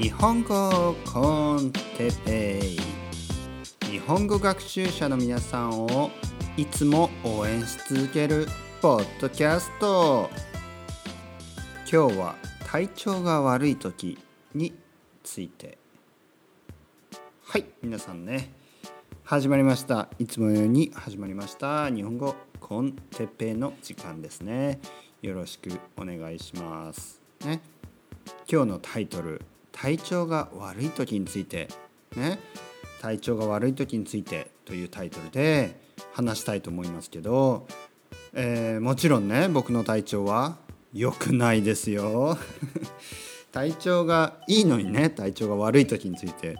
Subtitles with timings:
[0.00, 2.78] 日本語コンテペイ。
[3.90, 6.10] 日本語学習者の皆さんを
[6.56, 8.46] いつも応援し続ける
[8.80, 10.30] ポッドキャスト。
[11.90, 12.36] 今日は
[12.66, 14.18] 体調が悪い時
[14.54, 14.72] に
[15.22, 15.76] ついて。
[17.44, 18.50] はい皆さんね。
[19.24, 20.08] 始まりました。
[20.18, 21.90] いつもように始まりました。
[21.90, 24.80] 日本語コンテペイの時間ですね。
[25.20, 27.20] よろしくお願いします。
[27.44, 27.73] ね。
[28.50, 31.68] 今日のタイトル体調が悪い時について
[32.16, 32.38] ね
[33.00, 35.78] 体調が悪い時についてというタイトルで
[36.12, 37.66] 話したいと思いますけど、
[38.32, 40.56] えー、もちろんね僕の体調は
[40.92, 42.38] 良くないですよ。
[43.52, 46.56] 体調がいいのにね体調が悪い時について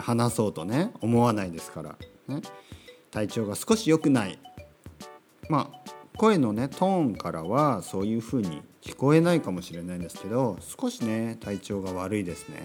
[0.00, 2.42] 話そうとね思わないですから、ね、
[3.10, 4.38] 体調が少し良くない。
[5.48, 12.60] まあ声のねトーンからはそういう風に聞こえないかもしれないんですけど少しね体調が悪いですね。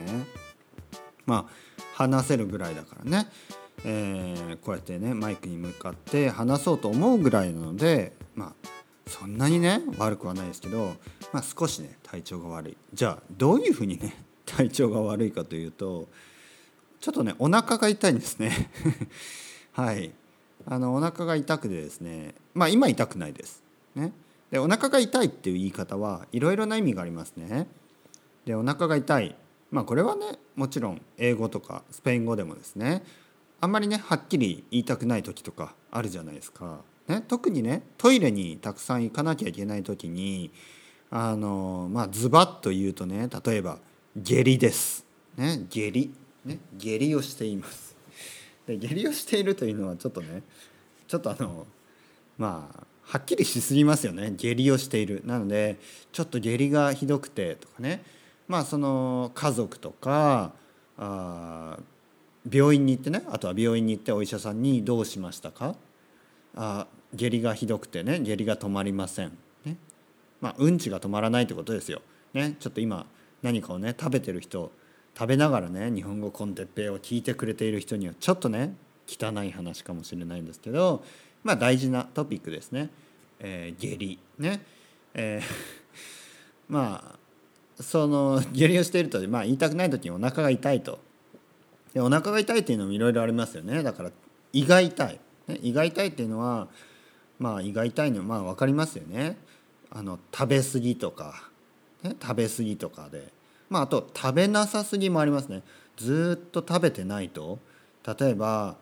[1.28, 1.54] まあ
[1.94, 3.28] 話せるぐらいだからね、
[3.86, 8.70] えー、こうやってねマイクに向かって話そうと思うぐらいなのでまあ
[9.06, 10.96] そんなにね悪くはないですけど、
[11.32, 12.78] まあ、少しね体調が悪い。
[12.92, 14.16] じゃあどういうふうにね
[14.48, 16.10] 体調が悪いかというと
[17.00, 18.72] ちょっとねお腹が痛いんですね。
[19.74, 20.12] はい。
[20.66, 23.64] あのお腹が痛くてですねまあ今痛くないです。
[23.96, 24.12] ね、
[24.52, 27.68] でお腹が痛いっていう言い方はいろいろな意味がありますね。
[28.46, 29.36] でお腹が痛い。
[29.72, 30.26] まあこれはね
[30.56, 33.04] もちろん英語とかスペイン語でもですね
[33.60, 36.82] あんまりねはっきり言いたくない時とかあるじゃないですか。
[37.08, 40.52] ね、特にねトイレにたくさん行かなきゃいけない時に
[41.10, 43.80] あのまあズバッと言うとね例えば
[44.16, 45.06] 「下痢です」
[45.38, 46.14] ね「下痢」
[46.46, 47.93] ね「下痢をしています」
[48.68, 50.42] で下痢をしているというのはちょっとね
[51.08, 51.68] ちょっとあの
[52.38, 54.34] まあはっきりしすぎますよね。
[54.38, 55.22] 下痢をしている。
[55.26, 55.78] なので
[56.12, 58.04] ちょっと下痢がひどくてとかね。
[58.48, 60.54] まあその家族とか
[60.98, 61.78] あ
[62.50, 65.76] 病院に行ってねあとは病院に行ってお医者さんに「どうしましたか?」
[66.56, 69.78] あ下痢がひどくてね下痢が止まりません、ね。
[70.42, 72.02] まあ、うんちが止まらないってことですよ。
[72.34, 73.06] ね、ちょっと今
[73.42, 74.72] 何かをね食べてる人
[75.18, 78.76] 食べながらね日本語コンテッペを聞いてくれている人にはちょっとね
[79.08, 81.04] 汚い話かもしれないんですけど
[81.44, 82.90] まあ大事なトピックですね。
[83.40, 84.18] えー、下痢。
[84.40, 84.62] ね、
[85.14, 85.44] えー、
[86.74, 91.00] まあその下痢をしていると、まあ、言いたくない時にお腹が痛いと。
[91.94, 93.84] でお腹が痛いっていうのもいろいろありますよね。
[93.84, 94.12] だから
[94.54, 96.68] 胃が痛い、ね、胃が痛いっていうのは
[97.40, 99.38] まあ胃が痛いのまあ分かりますよね。
[99.92, 101.50] あの食べ過ぎとか、
[102.02, 103.43] ね、食べ過ぎとかで。
[103.74, 105.64] まあ、あと食べなさすぎもありますね。
[105.98, 107.58] ずっと食べてないと
[108.06, 108.76] 例えば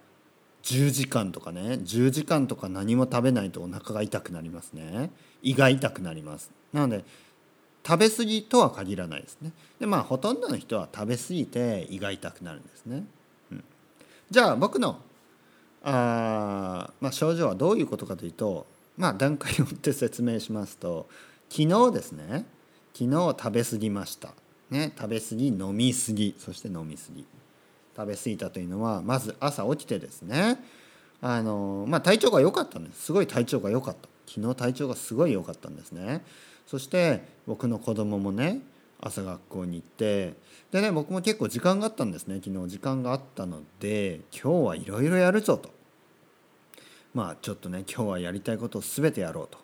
[0.64, 5.10] 10時間とかね10時間とか何も食べないとお腹が痛くなりますね。
[5.42, 6.52] 胃が痛くなります。
[6.74, 7.06] なので
[7.88, 9.54] 食べ過ぎとは限らないですね。
[9.80, 13.06] でまあほとんどの人は食べ過ぎて胃が痛くなるんですね、
[13.54, 13.64] うん、
[14.30, 15.00] じゃあ僕の
[15.84, 21.08] あ、まあ、症状はどういうことかというとまあ段階を追って説明しますと
[21.50, 22.46] 昨日ですね。
[22.94, 24.34] 昨日食べ過ぎました。
[24.72, 27.26] ね、食べ過ぎ飲み過ぎそして飲み過ぎ。
[27.96, 30.64] 食べ過ぎたというのはまず朝起きてですね
[31.22, 33.04] あの、まあ、体調が良かったんです。
[33.04, 34.10] すごい体調が良かった。
[34.28, 36.24] 昨日体調がすごい良かったんですね。
[36.66, 38.62] そして僕の子供もね
[39.02, 40.36] 朝学校に行って
[40.72, 42.40] でね僕も結構時間があったんですね。
[42.44, 45.70] 昨日時間があったので今日はいろいろやるぞと。
[47.14, 49.58] まあちょっとね今日はやりたいことを全てやろうと。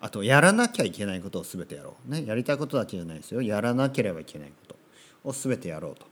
[0.00, 3.42] あとやらなきゃいけないことを全てやろう、ね、やりたいことだけじゃないですよ。
[3.42, 4.76] やらなければいけないこ
[5.24, 6.06] とを全てやろうと。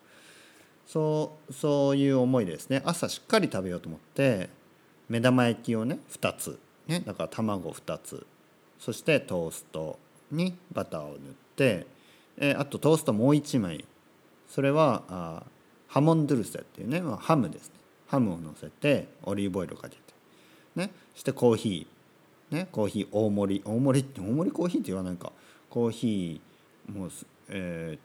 [0.87, 2.83] そうそういう思いですね。
[2.85, 4.49] 朝しっかり食べようと思って
[5.09, 8.27] 目玉焼きをね2つ、ね、だから卵2つ。
[8.79, 9.99] そしてトースト
[10.31, 11.19] にバターを塗っ
[11.57, 11.87] て、
[12.39, 13.85] えあとトーストもう1枚。
[14.49, 15.43] それはあ
[15.89, 17.75] ハモンドゥルセっていうね、まあ、ハムですね。
[18.09, 20.03] ハムをのせてオリーブオイルをかけて。
[20.75, 21.96] ねしてコーヒー。
[22.51, 25.33] ね、コーヒー大盛り大盛りって大盛りコーヒーって言わないか。
[25.69, 27.11] コーヒーもう、
[27.49, 27.99] え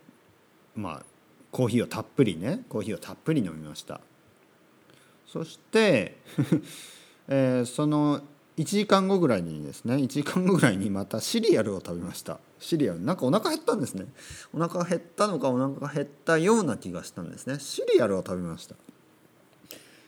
[0.77, 1.05] ー、まあ
[1.51, 4.01] コーヒーをたっぷりねコーヒーをたっぷり飲みました。
[5.27, 6.17] そして
[7.27, 8.21] えー、その
[8.57, 12.39] 1時間後ぐらいにですね1時間後ぐらいにまたシリアルを食べました。
[12.59, 13.01] シリアル。
[13.01, 14.05] なんかお腹減ったんですね。
[14.53, 17.59] お腹減ったのかお腹が減ったような気がしたんですね。
[17.59, 18.75] シリアルを食べました。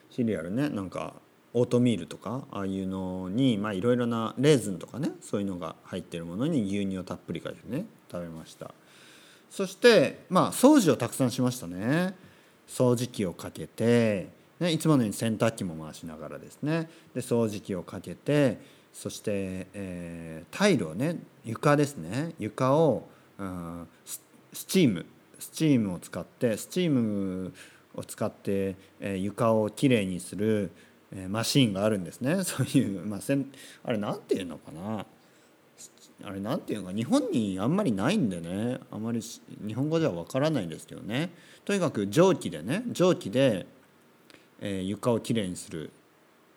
[0.09, 1.15] シリアルねなんか
[1.53, 8.71] オートミールとかああいうのにいろいろなレーズンとかねそういうのが入ってるものに牛乳をたっぷりかけてね食べました。
[9.49, 12.15] そしてまあ掃除をたくさんしましたね。
[12.67, 14.29] 掃除機をかけて、
[14.59, 16.89] ね、いつものように洗濯機も回しながらですね。
[17.13, 18.59] で掃除機をかけて
[18.91, 22.33] そして、えー、タイルをね床ですね。
[22.39, 23.07] 床を、
[23.37, 24.21] うん、ス
[24.65, 25.05] チーム
[25.39, 27.53] スチームを使ってスチーム
[27.95, 30.71] を使って、えー、床をきれいにする、
[31.15, 32.41] え、マシーンがあるんですね。
[32.43, 33.51] そういう、まあ、せん
[33.83, 35.05] あれなんていうのかな。
[36.25, 38.79] あれなんていうのか日本にあんまりないんでね。
[38.91, 41.31] あまり日本語ではわからないんですけどね。
[41.65, 42.83] とにかく蒸気でね。
[42.91, 43.65] 蒸気で、
[44.59, 45.91] えー、床をきれいにする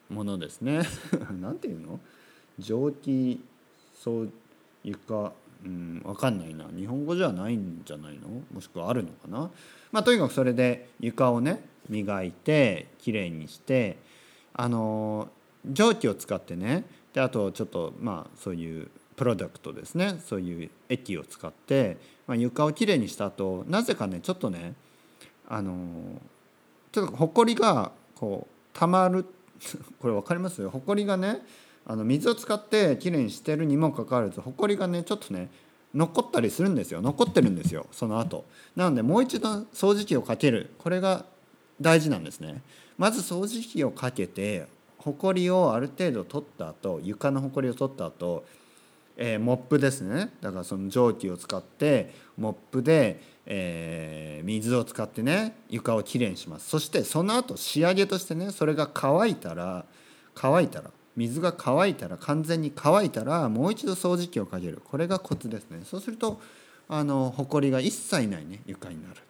[0.09, 0.83] ものですね。
[1.41, 2.01] なんていうの？
[2.59, 3.41] 蒸気
[3.95, 4.31] そう
[4.85, 5.33] 床
[5.65, 6.67] うん分かんないな。
[6.77, 8.29] 日本語じゃないんじゃないの？
[8.53, 9.51] もしくはあるのかな？
[9.91, 13.97] まあとにかくそれで床をね磨いてきれいにして
[14.59, 15.29] あの
[15.71, 20.21] 蒸気を使ってねであとちょっとまあそういうプロダクトですね。
[20.27, 24.75] そういう液を使って、まあ、床をきれいにした後なぜかねちょっとね
[25.49, 25.75] あの
[26.93, 29.25] ちょっとほこりがこうたまる
[30.01, 30.67] これ分かります？
[30.69, 31.43] ほこりがね
[31.87, 35.49] あの水を使ってきれいにしてるにもかかわらずほこりがねちょっとね
[35.95, 37.01] 残ったりするんですよ。
[37.01, 38.45] 残ってるんですよその後。
[38.75, 40.71] なのでもう一度掃除機をかける。
[40.79, 41.25] これが
[41.81, 42.63] 大事なんですね。
[42.99, 44.67] まず掃除機をかけて
[44.99, 48.45] ほこりをある程度取った後床のほこりを取った後、
[49.17, 50.33] えー、モップですね。
[50.41, 56.69] だからその蒸気を使ってモップで、えー、水を使ってね床をきれいにします。
[56.69, 59.85] そしてその後仕上げとしてねそれが乾いたら
[60.35, 64.81] 乾いたら水が乾いたら完全に乾いたらもう一度掃除機をかける。
[64.85, 65.83] これがコツですね。
[65.85, 66.41] そうすると
[66.89, 69.21] あの埃が一切ないね床になる。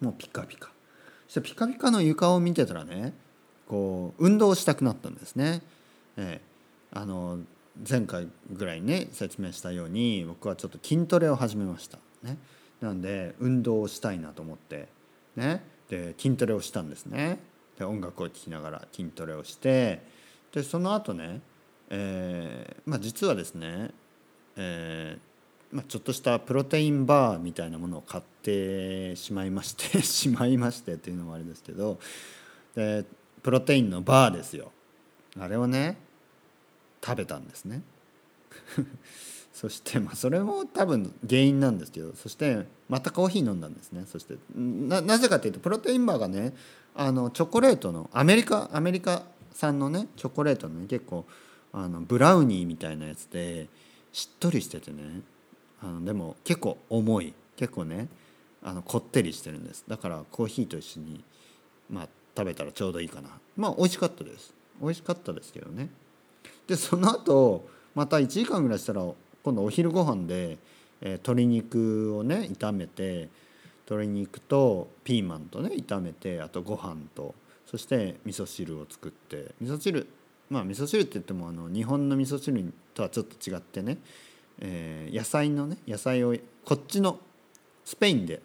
[0.00, 0.72] もうピカピカ。
[1.32, 3.14] そしてピカピカの床を見てたらね
[3.66, 5.62] こう運動したくなったんですね、
[6.18, 7.38] えー、あの
[7.88, 11.96] 前回ぐらいね説明したように僕はちょっと筋トレを始めました。
[12.22, 12.36] ね。
[12.82, 14.88] なんで運動をしたいなと思って。
[15.34, 15.64] ね。
[15.88, 17.38] で筋トレをしたんですね。
[17.78, 20.02] で音楽を聴きながら筋トレをして。
[20.52, 21.40] でその後ね、
[21.88, 23.90] えーまあ、実はですね、
[24.56, 31.98] えーまあ、ちょっとしたプロテインバーみたいなものを買ってしまいまして しまいましてっていうのもあれですけど
[32.74, 33.04] で
[33.42, 34.70] プロテインのバーですよ。
[35.38, 35.96] あれをね
[37.04, 37.82] 食べたんですね。
[39.52, 44.04] そしてまあそれも多分原因なんですけどそしてまたコーヒー飲んだんですね。
[44.06, 46.54] そしてななぜかというとプロテインバーがね
[46.94, 51.24] あのチョコレートのアメリカアメリカ産のねチョコレートのね結構
[51.72, 53.68] あのブラウニーみたいなやつで
[54.12, 55.22] しっとりしててね。
[55.82, 57.34] あのでも結構重い。
[57.56, 58.08] 結構ね
[58.64, 59.84] あのこってりしてるんです。
[59.88, 61.24] だからコーヒーと一緒に
[61.90, 63.30] まあ食べたらちょうどいいかな。
[63.56, 64.54] まあ美味しかったです。
[64.80, 65.90] 美味しかったですけどね。
[66.66, 69.02] でその後また1時間ぐらいしたら
[69.42, 70.58] 今度お昼ご飯で、
[71.00, 73.28] えー、鶏肉をね炒めて
[73.86, 77.34] 鶏肉とピーマンとね炒めてあとご飯と
[77.66, 80.06] そして味噌汁を作って味噌汁
[80.48, 83.98] まあ味噌汁って言ってもあの日本の味噌汁とはちょっと違ってね、
[84.60, 87.18] えー、野菜のね野菜をこっちの
[87.84, 88.40] スペインで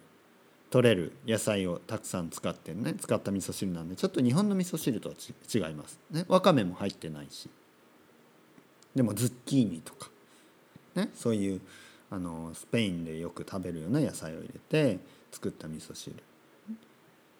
[0.70, 2.94] 取れる野菜をたくさん使ってね。
[2.96, 3.96] 使った味噌汁なんで。
[3.96, 5.16] ちょっと日本の味噌汁とは
[5.54, 7.50] 違います、ね、わかめも入ってないし。
[8.96, 10.10] でもズッキーニとか、
[10.96, 11.62] ね、そういう
[12.10, 15.00] あのスペインでよく食べるような野菜を入れて
[15.32, 16.16] 作った味噌汁。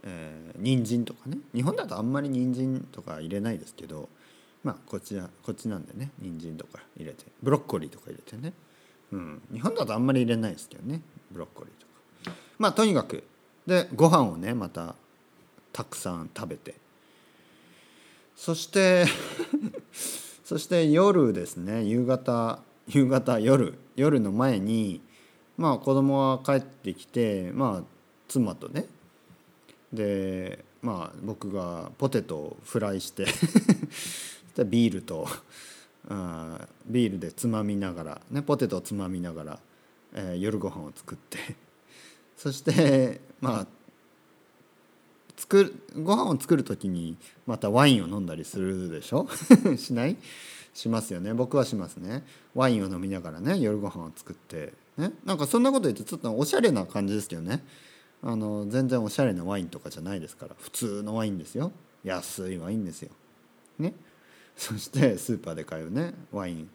[0.04, 1.40] えー、人参とかね。
[1.54, 4.08] 日本だとあんまり人参とか入れないですけど
[4.64, 6.12] まあこっちこっちなんでね。
[6.20, 8.54] 人参とか入れてブロッコリーとか入れてね、
[9.12, 11.02] うん、日本だとあんまり入れないですけどね。
[11.32, 11.87] ブロッコリーとか。
[12.58, 13.24] まあとにかく。
[13.66, 14.96] でご飯をねまた
[15.74, 16.76] たくさん食べて。
[18.36, 19.06] そして
[20.46, 21.84] そして夜ですね。
[21.84, 25.02] 夕方夕方夜夜の前に
[25.58, 27.84] まあ子供は帰ってきてまあ
[28.28, 28.86] 妻とね。
[29.92, 33.26] でまあ僕がポテトをフライして
[34.66, 35.28] ビールと
[36.10, 39.60] あビールでつまみながら、ね、ポテトをつまみながら、
[40.14, 41.67] えー、夜ご飯を作って。
[42.38, 43.68] そして まあ
[45.36, 49.28] 作るご飯を作る時にまたワインを飲んだりするでしょ？
[49.78, 50.16] しない？
[50.74, 51.34] しますよね。
[51.34, 52.24] 僕はしますね。
[52.54, 55.12] ワインを飲みながらね夜ご飯を作ってね。
[55.26, 57.64] なんかそんなこと言うとちょっとおしゃれな感じですけどね。
[58.24, 60.56] あの全然おしゃれなワインとかじゃないですから。
[60.60, 61.72] 普通のワインですよ。
[62.04, 63.10] 安いワインですよ。
[63.80, 63.94] ね。
[64.56, 66.70] そしてスーパーで買うねワイン。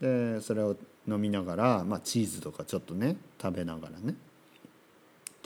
[0.00, 0.76] でそれを
[1.08, 4.14] 飲みながら、まあ、チーズとかちょっとね食べながらね。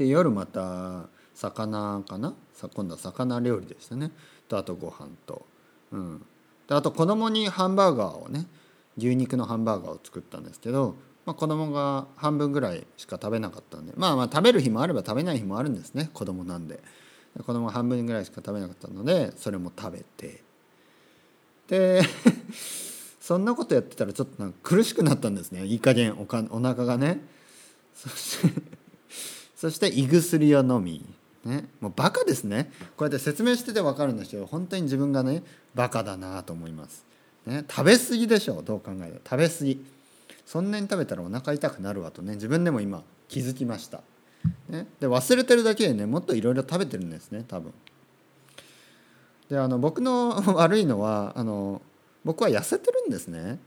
[0.01, 2.33] で夜また魚かな？
[2.55, 4.11] さ今度は魚料理でしたね。
[4.49, 5.45] とあとご飯と。
[5.93, 6.23] うん。
[6.67, 8.47] であと子供にハンバーガーをね
[8.97, 10.95] 牛肉のハンバーガーを作ったんですけど
[11.27, 16.81] まあ、子供が半分ぐらいしか食べなかったんでまあまあ食べる日もあれば食べない日もあるんですね子供なんで。
[17.47, 20.43] 子供半分ぐらいしか食べなかったのでそれも食べて。
[21.69, 22.01] で
[23.21, 25.67] そんなことやってたらちょっとなんか苦しくなったんですね。
[25.67, 27.23] いい加減おかお腹がね。
[27.95, 28.80] そして
[29.61, 31.05] そして胃薬を飲み
[31.45, 32.71] ね、もうバカですね。
[32.97, 35.43] こうやって説明してて分かるんですけど本当に自分がね
[35.75, 37.05] バカだなと思います、
[37.47, 38.63] ね、食べ過ぎでしょう。
[38.65, 39.85] どう考えた食べ過ぎ。
[40.47, 44.01] そんなに食べたらお腹痛くなるわとね自分でも今気づきました、
[44.69, 47.73] ね、で忘れてるだけでねもっといろいろ食べてるんですね多分。
[49.51, 51.83] であの僕の 悪いのはあの
[52.25, 53.59] 僕は痩せてるんですね。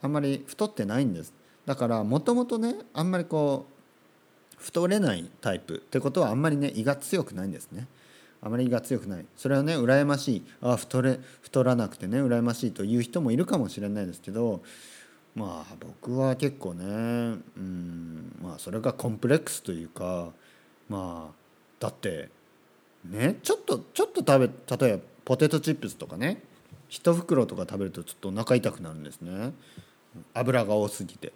[0.00, 1.32] あんまり太ってないんです。
[1.66, 3.75] だからもともとねあんまりこう
[4.56, 7.86] 太れないタイプってことはあんまりね胃が強くないんですね。
[8.42, 9.24] あまり胃が強くない。
[9.36, 10.42] それはね羨ましい。
[10.62, 14.62] あ太れ太らなくてね羨ましいという人もいるかもしれないですけど
[15.34, 20.30] まあ僕は結構ねうんまあそれがコンプレックスというか
[20.88, 21.34] まあ
[21.78, 22.30] だって
[23.04, 26.42] ねちょっとちょっと食べ例えばポテトチップスとかね
[26.88, 29.52] 一袋とか食べるとちょっとお腹痛くなるんですね。
[30.34, 31.32] 油が多すぎて。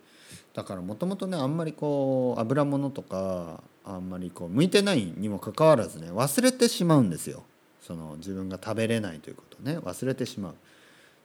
[0.54, 7.42] だからもともとねあんまりこう油物とかあんまりこう向いてないにもかかわらずね忘れてしまうんですよ。
[7.80, 9.78] その自分が食べれないということね。
[9.78, 10.54] 忘れてしまう。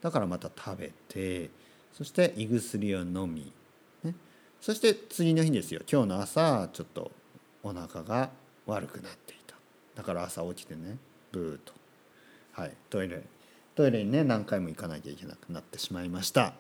[0.02, 1.50] だからまた食べて
[1.94, 3.52] そして胃薬を飲み、
[4.04, 4.14] ね、
[4.62, 5.82] そして次の日ですよ。
[5.92, 7.12] 今日の朝ちょっと
[7.64, 8.30] お腹が
[8.66, 9.56] 悪くなっていた。
[9.96, 10.98] だから朝起きてね
[11.32, 11.74] ブーと。
[12.54, 12.74] はい。
[12.90, 13.22] トイレ
[13.76, 16.54] トイレにね何回も行かなきゃいけなくなってしまいました。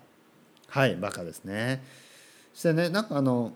[0.68, 0.96] はい。
[0.96, 1.84] バカですね。
[2.56, 3.52] そしてねなんかあの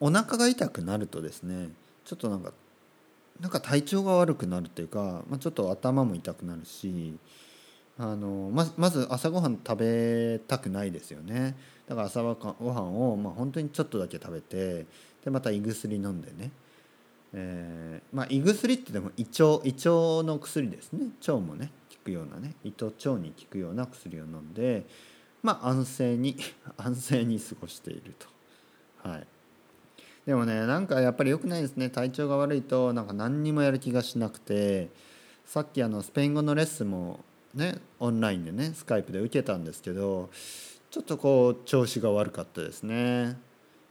[0.00, 1.70] お腹が痛くなるとですね
[2.04, 2.52] ちょっとなんか
[3.40, 7.16] なんか体調が悪くなるっていうか、まあ、ちょっと頭も痛くなるし
[7.98, 11.56] あのままず朝ごはん食べたくないですよね。
[11.88, 14.86] だから朝ごはんを、まあ、本当にちょっとだけ食べて
[15.24, 16.50] でまた胃薬飲んでね、
[17.32, 21.06] えー、まあ、胃薬ってでも胃腸胃腸の薬ですね。
[21.20, 24.84] 腸もね効くようなね胃と腸に効くような薬を飲んで
[25.46, 26.36] まあ安静に
[26.76, 29.08] 安静に過ごしていると。
[29.08, 29.26] はい。
[30.26, 31.88] でもねなんかやっぱり良くないですね。
[31.88, 34.88] 体調が悪いとなんか何にもやる気がしなくて
[35.44, 37.20] さっきあのスペイン語のレッスンも
[37.54, 40.28] ねオンラインでねスカイプで受けたんですけど
[40.90, 43.38] ちょっとこう調子が悪かったですね。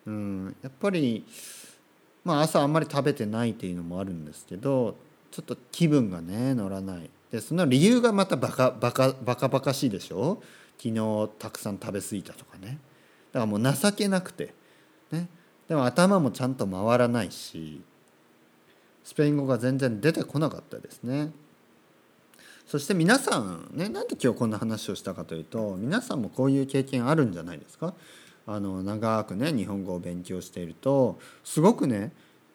[0.06, 0.56] うん。
[0.62, 1.26] やっぱり
[2.26, 4.98] まあ朝あんまり食べてないっていうのもあるんですけど
[5.32, 7.10] ちょっと気分がね乗らない。
[7.32, 10.42] でその理由がまたバカバカバカバカしいでしょ？
[10.78, 12.80] 昨日たくさん食べ過ぎたとかね。
[13.32, 14.54] だからもう情けなくて。
[15.12, 15.28] ね。
[15.68, 17.82] でも頭もちゃんと回らないし
[19.04, 21.32] スペイン語が全然出てこなかったですね。
[22.68, 27.94] そして皆さんねなんで今日こんな話をしたかというと皆さんもこういう経験あるんじゃないですか？
[28.48, 32.12] あの長くね日本語を勉強しているとすごくね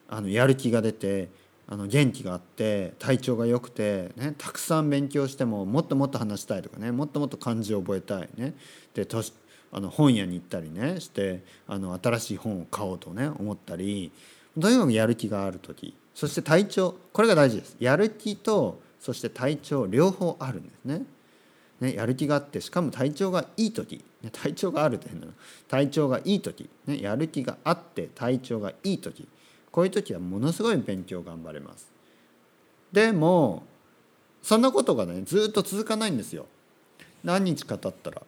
[0.08, 1.30] あのやる気が出て
[1.72, 8.54] あの元気があって体調が良くて、ね、たくさん勉強してももっともっと話したいとかねもっともっと漢字を覚えたいね。
[8.92, 9.06] で
[9.72, 14.10] あの本屋に行ったりねしてあの新しい本を買おうとね思ったり
[14.60, 15.94] とにかくやる気がある時。
[16.12, 17.76] そして体調これが大事です。
[17.78, 21.02] やる気とそして体調両方あるんですね。
[21.80, 25.26] ね、やる気があってしかも体調がいい時、ね、体調があるって変な。
[25.26, 25.32] の
[25.68, 29.26] 体調がいい時、ね、やる気があって体調がいい時。
[29.70, 31.88] こういう時はものすごい勉強頑張れます。
[32.92, 33.62] でも
[34.42, 36.46] そんなことがねずっと続かないんですよ。
[37.22, 38.22] 何日か経ったら、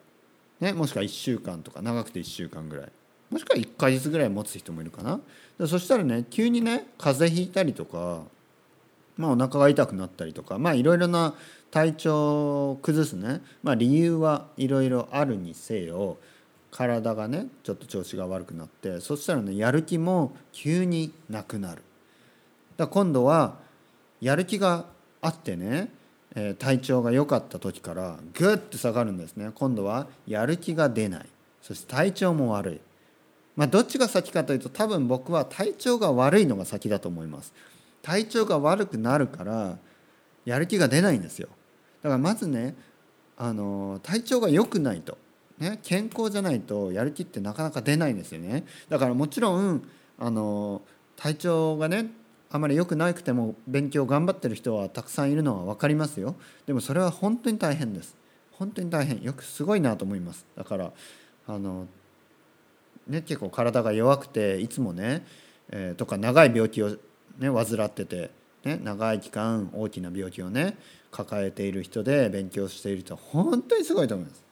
[0.60, 2.88] ね、もしくは1週間とか長くて1週間ぐらい。
[3.30, 5.18] もしくは1ヶ月ぐらい持つ人もいるかな。
[5.58, 8.22] でそしたらね急にね風邪ひいたりとか、
[9.16, 11.34] まあ、お腹が痛くなったりとかまあいろいろな
[11.70, 16.18] 体調を崩すね、まあ、理由はいろいろあるにせよ
[16.72, 21.82] 体がねちょっと調子が悪くなってそしたらねやる気も急になくなる。
[22.76, 23.58] だ今度は
[24.20, 24.86] やる気が
[25.20, 25.90] あってね、
[26.34, 29.50] え、体調が良かった時からグッて下がるんですね。
[29.54, 31.26] 今度はやる気が出ない。
[31.60, 32.80] そして体調も悪い。
[33.54, 37.52] まあどっちが先かというと多分僕は体調が悪いのが先だと思います。
[38.00, 39.76] 体調が悪くなるから
[40.46, 41.48] やる気が出ないんですよ。
[42.02, 42.74] だからまずね
[43.36, 45.18] あの体調が良くないと。
[45.62, 48.64] ね、健康じゃないとやる気ってなかなか出ないんですよね。
[48.88, 49.82] だからもちろん
[50.18, 50.82] あの
[51.16, 52.10] 体調がね
[52.50, 56.34] あまり良くなくても勉強頑張ってる人はたくさんいるのは分かりますよ。
[56.66, 58.16] でもそれは本当に大変です。
[58.50, 59.22] 本当に大変。
[59.22, 60.44] よくすごいなと思います。
[60.56, 60.92] だから
[61.46, 61.86] あの
[63.06, 65.24] ね結構体が弱くていつもね、
[65.70, 66.98] えー、とか長い病気をね
[67.38, 68.32] 患ってて、
[68.64, 70.76] ね、長い期間大きな病気をね
[71.12, 74.51] 抱えている人で勉強している人は本当にすごいと思います。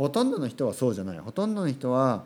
[0.00, 1.18] ほとんどの人はそうじゃない。
[1.18, 2.24] ほとんどの人は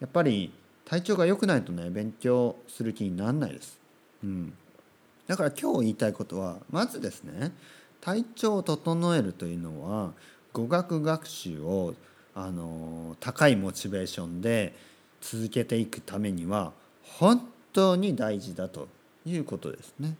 [0.00, 0.52] やっぱり
[0.84, 3.78] 体調が良くないとね勉強する気にならないです、
[4.22, 4.52] うん、
[5.26, 7.52] だから今日言いたいことはまずですね
[8.00, 10.12] 体調を整えるというのは
[10.52, 11.94] 語学学習を
[12.34, 14.74] あの高いモチベーションで
[15.20, 18.88] 続けていくためには本当に大事だと
[19.24, 20.16] いうことですね。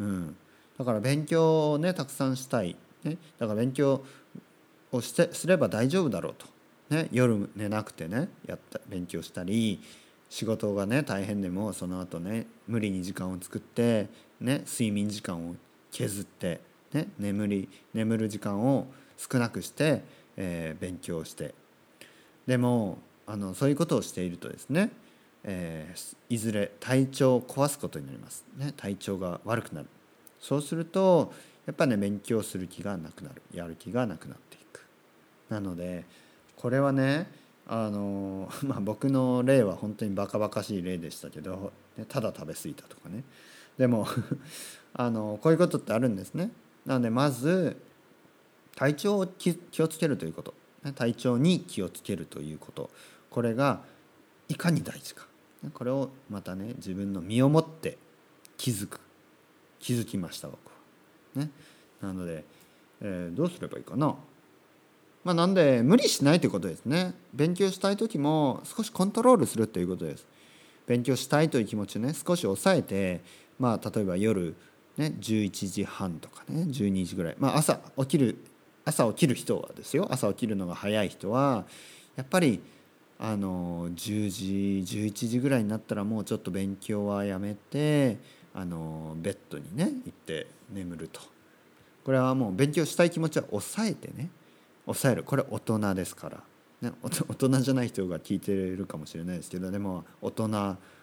[0.00, 0.36] うん、
[0.78, 4.02] だから勉強をねたくさんしたい、ね、だから勉強
[4.92, 6.46] をしてすれば大丈夫だろうと、
[6.94, 9.80] ね、夜寝なくてねやった勉強したり
[10.28, 14.08] 仕事がね大変でもその後ね無理に時間を作って、
[14.40, 15.54] ね、睡眠時間を
[15.90, 16.60] 削って、
[16.92, 20.02] ね、眠り眠る時間を少なくして、
[20.36, 21.54] えー、勉強して。
[22.46, 24.90] でもあのそういうことをしているとですね、
[25.42, 29.88] えー、いずれ体調を壊すことになります、ね、体調が悪くなる。
[30.38, 31.32] そうすると
[31.66, 33.42] やっぱね勉強する気がなくなる。
[33.52, 34.65] やる気がなくなっていく
[35.48, 36.04] なので
[36.56, 37.30] これはね
[37.66, 41.72] あの まあ僕の例は本当にバカバカしい例でしたけど、
[42.08, 43.24] ただ食べ過ぎたとかね。
[43.76, 44.06] でも
[44.94, 46.50] あのこういうことってあるんですね。
[46.84, 47.76] なのでまず
[48.76, 50.54] 体調を気をつけるということ。
[50.94, 52.90] 体調に気をつけるということ。
[53.28, 53.82] これが
[54.48, 55.26] いかに大事か。
[55.74, 57.98] これをまたね自分の身をもって
[58.56, 59.00] 気づく。
[59.80, 61.42] 気づきました僕は。
[61.42, 61.50] ね、
[62.00, 62.44] なので、
[63.00, 64.14] えー、どうすればいいかな。
[65.26, 67.12] まあ、なんで無理しないということですね。
[67.34, 70.24] 勉強したい時も少しコントロールするということです。
[70.86, 73.22] 勉強したいという気持ちをね少し抑えて、
[73.58, 74.54] まあ、例えば夜、
[74.96, 78.38] ね、11時半とかね12時ぐらい、まあ、朝起きる
[78.84, 81.64] 朝起きる人はですよ朝起きるのが早い人は
[82.14, 82.60] やっぱり
[83.18, 84.30] あの10
[84.84, 88.18] 時11時ぐらいになったらもうちょっと勉強はやめて
[88.54, 91.20] あのベッドにね行って眠ると
[92.04, 94.30] これはもう勉強したい気持ちは抑えてね
[94.86, 95.22] 抑える。
[95.24, 96.42] これ大人ですから、
[96.80, 100.48] ね、 大人じゃない人が聞いてるかもしれないですけどでも大人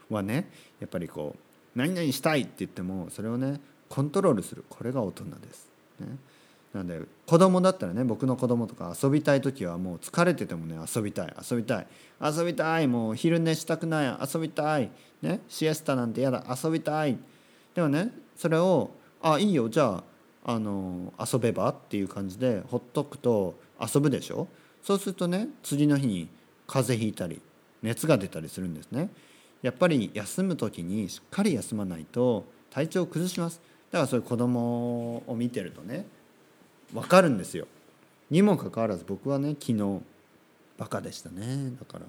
[0.10, 0.50] はね
[0.80, 3.60] やっぱりこう何々したいって言ってもそれをね
[3.90, 4.64] コントロールする。
[4.70, 5.70] これが大人です。
[6.00, 6.18] ね、
[6.74, 11.36] なんで子供だったらね僕の子供とか遊びたい時はもう疲れててもね遊びたい。
[11.50, 11.88] 遊びたい。
[12.22, 12.88] 遊びたい。
[12.88, 14.18] もう昼寝したくない。
[14.34, 14.90] 遊びたい。
[15.22, 15.42] ね。
[15.48, 16.44] シエスタなんて嫌だ。
[16.64, 17.18] 遊びたい。
[17.76, 19.70] でもねそれを「あいいよ。
[19.70, 20.04] じゃあ
[20.46, 24.48] あの遊べば」っていう感じでほっとくと遊ぶでしょ？
[24.82, 26.28] そうするとね次の日に
[26.68, 27.42] 風邪ひいたり
[27.82, 29.10] 熱が出たりするんですね。
[29.62, 33.62] やっぱり休む時にしっかり休まないと体調を崩します。
[33.92, 36.06] だからそういう子供を見てるとね
[36.94, 37.68] 分かるんですよ。
[38.30, 40.02] にもかかわらず僕はね昨日
[40.78, 41.72] バカでしたね。
[41.80, 42.06] だから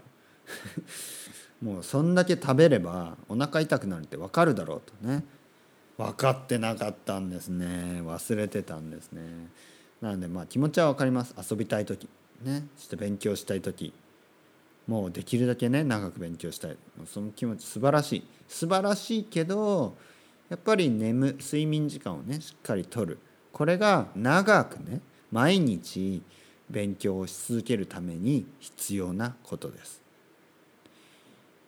[1.62, 5.24] もうそんだけ食べればお腹痛くなるって分かるだろうとね。
[5.96, 8.02] 分かってなかったんですね。
[8.02, 9.22] 忘れてたんですね。
[10.00, 11.34] なのでまあ気持ちは分かります。
[11.50, 12.08] 遊びたい時。
[12.42, 12.66] ね。
[12.76, 13.92] そして勉強したい時。
[14.86, 16.76] もうできるだけね長く勉強したい。
[17.06, 18.26] その気持ち素晴らしい。
[18.48, 19.96] 素晴らしいけど
[20.48, 23.18] やっぱり眠睡眠時間をねしっかりとる。
[23.52, 26.22] これが長くね毎日
[26.68, 30.02] 勉強をし続けるために必要なことです。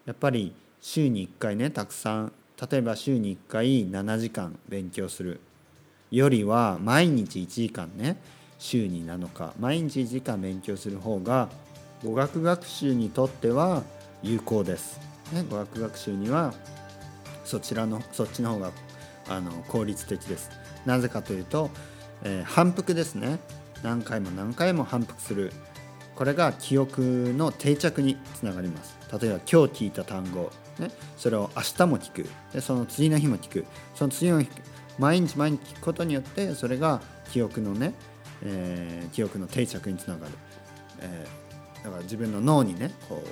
[0.04, 5.40] やっぱり週に1回ねたくさん例えば週に1回7時間勉強する
[6.10, 8.16] よりは毎日1時間ね
[8.58, 11.48] 週に7日毎日1時間勉強する方が
[12.04, 13.82] 語学学習にとっては
[14.22, 15.00] 有効です。
[15.32, 16.54] ね、語学学習には
[17.44, 18.70] そちらのそっちの方が
[19.28, 20.50] あの効率的です。
[20.86, 21.70] なぜかというと、
[22.22, 23.38] えー、反復ですね
[23.82, 25.52] 何回も何回も反復する
[26.14, 32.28] これが記憶の定着につながります例えば今日聞いた単語、ね、それを明日も聞く。
[32.52, 33.64] でその次の日も聞く。
[33.94, 34.50] その次の日
[34.98, 37.94] 毎日毎日聞くことによってそれが記憶のね、
[38.42, 40.32] えー、記憶の定着につながる、
[41.00, 43.22] えー、だから自分の脳にねこ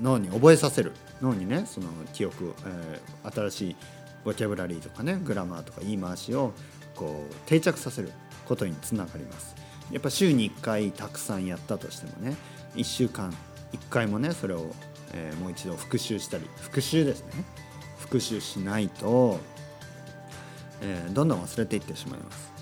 [0.00, 0.92] う脳に覚えさせる。
[1.20, 3.76] 脳にねその記憶、えー、新しい
[4.24, 6.52] ボキャブラリーとかねグラマーとか言い回しを
[6.94, 8.10] こう定着させる
[8.46, 9.54] ことにつながります。
[9.90, 12.36] やっぱ週に1回たくさんやったとしてもね
[12.74, 13.32] 1週間
[13.72, 14.70] 1回もねそれを、
[15.12, 17.44] えー、もう一度復習したり復習ですね。
[17.98, 19.40] 復習しないと、
[20.80, 22.52] えー、どんどん忘れていってしまいます。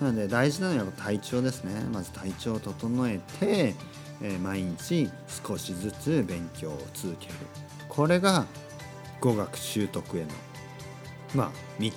[0.00, 1.80] なので大事なのは体調ですね。
[1.92, 3.74] まず体調を整えて、
[4.22, 5.10] えー、毎日
[5.46, 7.34] 少しずつ勉強を続ける。
[7.88, 8.46] これが
[9.20, 10.28] 語学習得への
[11.34, 11.90] まあ道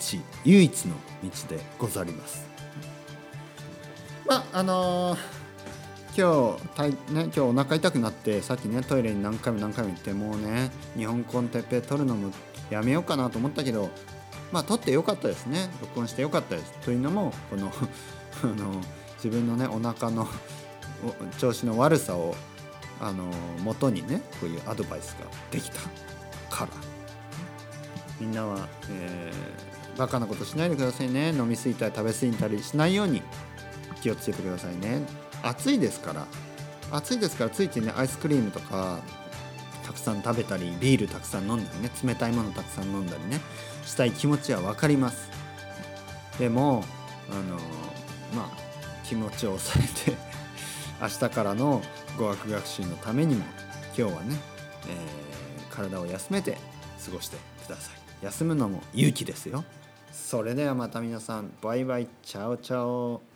[0.43, 2.45] 唯一の道でござります。
[4.25, 5.19] まああのー、
[6.15, 12.31] 今日たい、ね、今日お腹痛くなってさっきねトイレに何回も何回も行ってもうね日本コンテッペ取るのも
[12.69, 13.89] やめようかなと思ったけど
[14.51, 15.67] まあ撮ってよかったですね。
[15.81, 16.73] 録音してよかったです。
[16.85, 17.71] というのもこの
[18.43, 18.79] あの
[19.15, 20.27] 自分のねお腹の
[21.39, 22.35] 調子の悪さを
[23.01, 23.25] あの
[23.63, 25.79] 元にねこういうアドバイスができた
[26.55, 26.67] から。
[28.19, 31.29] みんなは、えー、バカなことしないでくださいね。
[31.29, 33.23] 飲み過ぎたり食べ過ぎたりしないように
[34.01, 35.01] 気をつけてくださいね。
[35.43, 36.25] 暑いですから
[36.91, 38.99] 暑いですからついてねアイスクリームとか
[39.83, 43.39] たたくさん食べたりビールたくさん飲んだりね冷たいものたくさん飲んだりね
[43.85, 45.29] したい気持ちは分かります。
[46.39, 46.83] でも
[47.29, 47.57] あの
[48.35, 48.57] まあ
[49.05, 50.17] 気持ちを抑えて
[50.99, 51.81] 明日からの
[52.17, 53.43] 語学学習のためにも
[53.95, 54.35] 今日はね、
[54.87, 56.57] えー、体を休めて
[57.05, 58.25] 過ごしてください。
[58.25, 59.63] 休むのも勇気ですよ。
[60.11, 63.32] それではまた皆さんバイバイチャオチャオ。